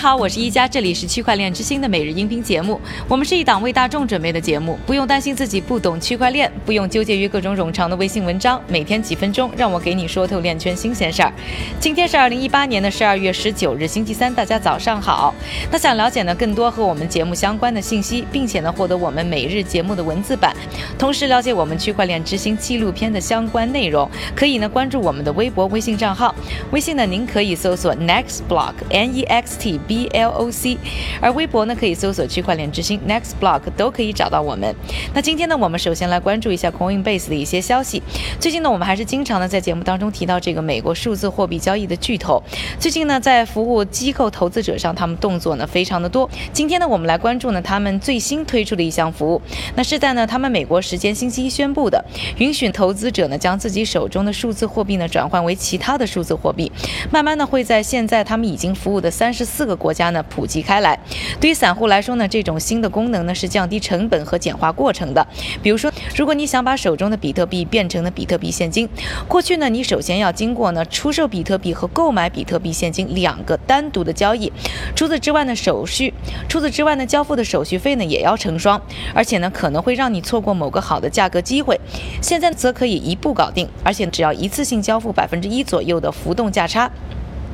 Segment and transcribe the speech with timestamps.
[0.00, 2.80] 好，我是一加，这里是区块链之星的每日音频节目。
[3.06, 11.30] 我们是一档为大众准备的节目，不用担心自己不懂区块链，不用纠结于各种冗长的微信文章，每天几分钟，让我给你说透链圈新鲜事儿。
[11.78, 15.34] 今天是二零一八年的十二月十九日，星期三，大家早上好。
[15.70, 20.56] 那想了解呢更多和我们节目相关的信息，并且呢获得我们每日节目的文字版，
[20.98, 26.34] 同时了解我们区块链之星纪录片的相关内容，可以呢关注我们的微博、微信账号。
[26.70, 29.78] 微信呢，您可以搜索 Next Block N E X T。
[29.90, 30.78] B L O C，
[31.20, 34.72] 而微博呢可以搜索区块链之星 Next Block 都可以找到我们。
[35.12, 38.00] 那今天呢，我们首先来关注一下 Coinbase 的一些消息。
[38.38, 42.40] 最近呢，我们还是经常的在节目当中提到这个美国数字货币交易的巨头。
[42.78, 46.30] 最近呢，在服务机构投资者上，他们动作呢非常的多。
[46.52, 49.42] 今天呢，我们来关注呢他们最新推出的一项服务。
[49.74, 52.04] 那是在呢他们美国时间星期一宣布的，
[52.36, 56.70] 允许投资者呢将自己手中的数字货币呢转换为其他的数字货币。
[57.10, 59.79] 慢慢的会在现在他们已经服务的三十四个。
[59.80, 61.00] 国家呢普及开来，
[61.40, 65.26] 对于散户来说呢，这种新的功能呢是降低成本和简化过程的。
[65.62, 68.86] 比如说，如果你想把手中的比特币变成了比特币现金，
[69.26, 74.52] 过去呢你首先要经过呢出售比特币和购买比特币现金两个单独的交易，
[74.94, 76.12] 除此之外呢手续，
[76.46, 78.78] 除此之外呢交付的手续费呢也要成双，
[79.14, 81.80] 而且呢可能会让你错过某个好的价格机会。
[82.20, 86.90] 现在则可以一步搞定，而且只要一次性交付百分之一左右的浮动价差。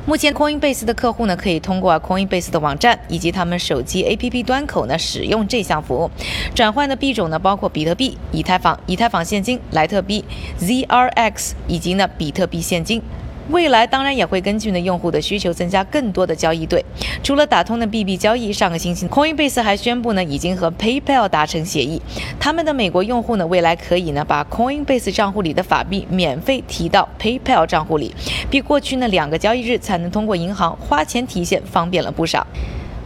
[0.07, 6.09] 目前，Coinbase 的客户呢，可以通过 Coinbase 的网站以及他们手机 APP 端口呢，使用这项服务。
[6.55, 10.23] 转换的币种呢，包括比特币、以太坊、以太坊现金、莱特币、
[10.61, 13.01] ZRX 以及呢比特币现金。
[13.49, 16.83] 未来当然也会根据呢用户的需求增加更多的交易对。
[17.23, 22.01] 除了打通的 BB 交易，上个星期 Coinbase 还宣布呢已经和 PayPal 达成协议，
[22.39, 28.13] 他们的美国用户呢未来可以呢把 Coinbase 账户里的法币免费提到 PayPal 账户里，
[28.49, 32.45] 比过去呢两个交易日才能通过银行花钱提现方便了不少。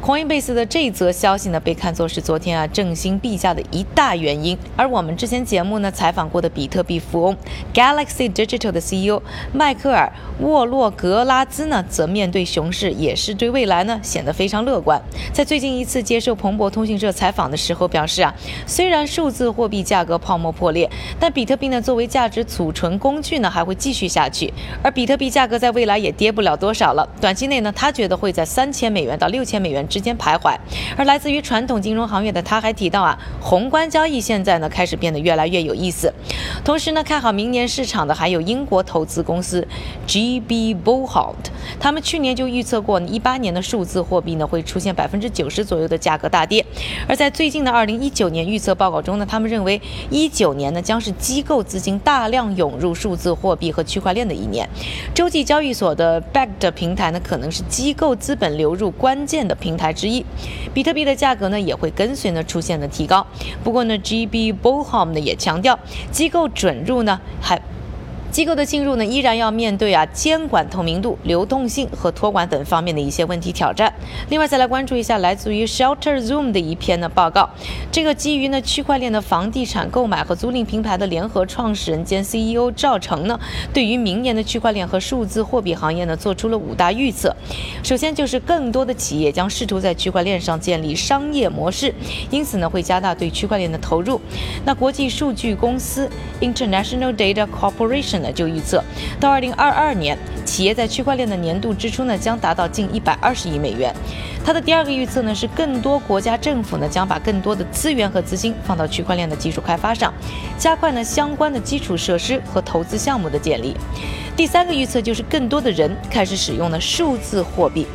[0.02, 4.58] Coinbase 的这则消息呢，被看作是昨天啊振兴币价的一大原因。
[4.76, 7.38] 而我们之前节目呢采访过的比特币富翁
[7.72, 9.22] Galaxy Digital 的 CEO
[9.54, 15.00] 迈克尔沃洛格拉兹呢，则面对熊市也是对未来呢显得非常乐观。
[15.32, 18.34] 在最近一次接受彭博通讯社采访的时候表示啊，
[18.66, 24.52] 虽然数字货币价格泡沫破裂，但比特币呢作为价值储存工具呢还会继续下去。
[24.82, 29.88] 而比特币价格在未来也跌不了多少了，短期内呢他觉得会在三千美元到六千美元。
[29.92, 30.56] 之间徘徊，
[30.96, 36.12] 而来自于传统金融行业的他还提到啊，宏观交易现在呢开始变得越来越有意思。
[36.64, 39.68] 同时呢，看好明年市场的还有英国投资公司
[40.08, 41.36] GB Bullhold，
[41.80, 46.66] 他们去年就预测过一八年的数字货币呢会出现百分之九十左右的价格大跌。
[47.08, 54.68] 而在最近的二零一九年预测报告中呢，他们认为一九年呢将是机构资金大量涌入数字货币和区块链的一年。
[55.14, 59.81] 洲际交易所的 Backed 平台呢可能是机构资本流入关键的平台。
[59.82, 60.24] 才之一，
[60.74, 63.26] 比特币的价格呢也会跟随呢出现的提高。
[63.64, 65.80] 不过呢，GB Bullholm 呢也强调，
[66.12, 67.60] 机构准入呢还。
[68.32, 73.94] 机构的进入呢，依然要面对啊监管透明度、流动性和托管等方面的一些问题挑战。
[74.30, 77.50] 另外，再来关注一下来自于 Shelter Zoom 的一篇呢报告。
[77.92, 83.38] 这个基于呢区块链的房地产购买和租赁平台的联合创始人兼 CEO 赵成呢，
[83.74, 87.36] 对于明年的区块链和数字货币行业呢做出了五大预测。
[87.84, 91.94] 首先就是更多的企业将试图在区块链上建立商业模式，
[92.30, 94.22] 因此呢会加大对区块链的投入。
[94.64, 96.10] 那国际数据公司
[96.40, 98.21] International Data Corporation。
[98.22, 98.84] 呢就预测，
[99.20, 103.94] 到二零二二年，企业在区块链的年度支出呢将达到近一百二十亿美元。
[104.44, 110.12] 它的第二个预测呢是，更多国家政府呢将把更多的资源和资金放到区块链的技术开发上，
[110.58, 113.76] 加快呢相关的基础设施和投资项目的建立。
[114.36, 117.86] 第三个预测就是，更多的人开始使用了数字货币。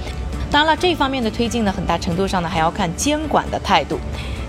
[0.49, 3.99] 当然了，这方面的推进呢，很大程度上呢还要看监管的态度。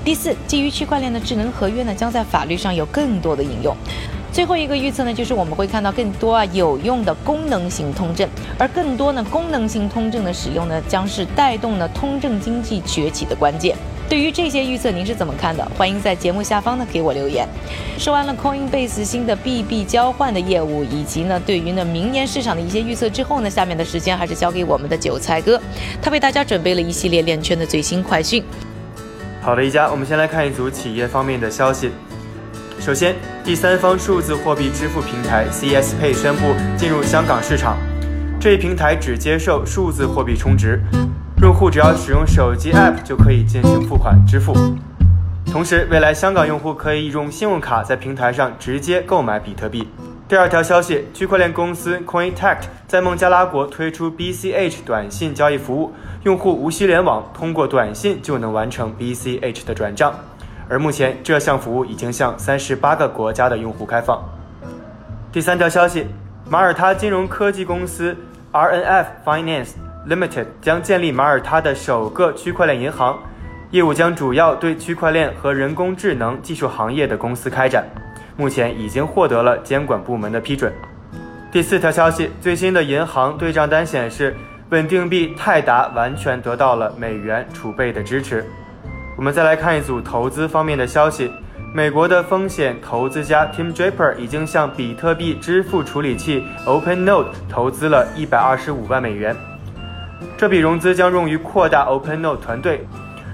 [0.05, 3.75] 第四，基于区块链的智能合约呢将在法律上有更多的应用。
[4.37, 8.29] 最后一个预测呢，就是我们会看到更多啊有用的功能型通证，
[8.59, 13.75] 而更多呢功能性通证的使用呢，将是带动呢通证经济崛起的关键。
[14.07, 15.67] 对于这些预测，您是怎么看的？
[15.75, 17.47] 欢迎在节目下方呢给我留言。
[17.97, 25.59] 说完了 Coinbase 新的币币交换的业务，以及呢对于呢明年市场的一些预测之后呢，下面的时间还是交给我们的韭菜哥，
[25.99, 28.43] 他为大家准备了一系列链圈的最新快讯。
[29.41, 31.89] 好的，一家，我们先来看一组企业方面的消息。
[32.79, 37.77] 首先，第三方数字货币支付平台 CSPay 宣布进入香港市场。
[38.39, 40.79] 这一平台只接受数字货币充值，
[41.41, 44.53] 用户只要使用手机 App 就可以进行付款支付。
[45.51, 49.87] 同时，未来香港用户可以用信用卡在平台上直接购买比特币。
[50.29, 60.13] 第二条消息，区块链公司 CoinTact 在孟加拉国推出 BCH 短信交易服务，用户无需联网，通过短信就能完成 BCH 的转账。
[60.69, 64.21] 而目前这项服务已经向三十八个国家的用户开放。
[65.31, 66.07] 第三条消息，
[66.49, 68.15] 马耳他金融科技公司
[68.51, 69.71] RNF Finance
[70.07, 73.17] Limited 将建立马耳他的首个区块链银行，
[73.71, 77.85] 业务将主要对区块链和人工智能技术行业的公司开展。
[78.35, 80.71] 目前已经获得了监管部门的批准。
[81.51, 84.35] 第四条消息，最新的银行对账单显示，
[84.69, 88.45] 稳定币泰达完全得到了美元储备的支持。
[89.17, 91.31] 我们再来看一组投资方面的消息，
[91.73, 99.35] 美国的风险投资家 Tim Draper 已经向比特币支付处理器 OpenNode 投资了一百二十五万美元，
[100.37, 102.85] 这笔融资将用于扩大 OpenNode 团队，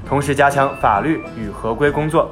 [0.07, 2.31] 同时加强法律与合规工作。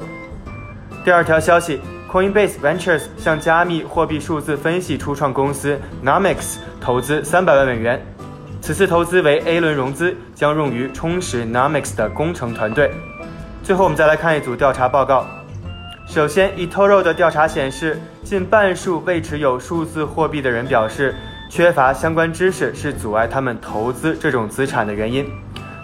[1.04, 1.80] 第二条消息。
[2.12, 8.06] Coinbase Ventures 向加密货币数字分析初创公司 Nomics 投资三百万美元，
[8.59, 12.92] 此次投资为 A 轮融资，将用于充实 Nomics 的工程团队。
[13.71, 15.25] 最后，我们再来看一组调查报告。
[16.06, 21.15] 首先，eToro 的调查显示，近半数未持有数字货币的人表示，
[21.50, 25.25] 缺乏相关知识是阻碍他们投资这种资产的原因。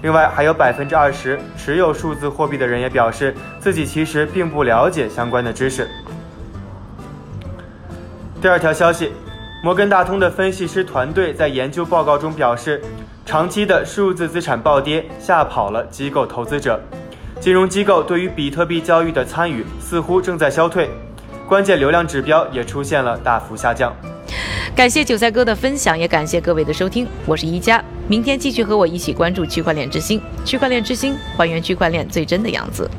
[0.02, 5.88] 另外，还有百分之二十持有数字货币的人也表示，自己其实并不了解相关的知识。
[8.42, 9.14] 第二条消息，
[9.64, 12.82] 摩根大通的分析师团队在研究报告中表示，
[13.26, 16.78] 长期的数字资产暴跌吓跑了机构投资者，
[17.40, 20.90] 金融机构对于比特币交易的参与似乎正在消退，
[21.48, 23.94] 关键流量指标也出现了大幅下降。
[24.76, 32.90] 感谢韭菜哥的分享，也感谢各位的收听，我是一加，明天继续和我一起关注区块链之星，区块链之星还原区块链最真的样子。